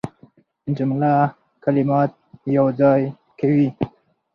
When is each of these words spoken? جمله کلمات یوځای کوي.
جمله 0.77 1.11
کلمات 1.63 2.11
یوځای 2.57 3.01
کوي. 3.39 3.69